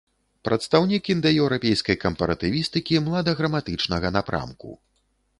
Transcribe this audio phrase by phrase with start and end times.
[0.47, 4.71] Прадстаўнік індаеўрапейскай кампаратывістыкі младаграматычнага напрамку.